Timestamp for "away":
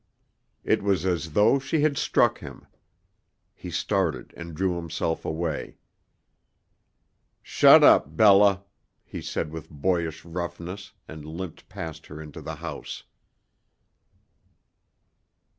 5.25-5.77